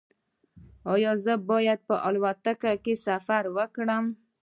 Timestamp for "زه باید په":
1.23-1.95